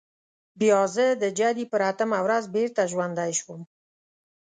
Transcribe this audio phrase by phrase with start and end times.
[0.59, 3.61] بیا زه د جدي پر اتمه ورځ بېرته ژوندی شوم.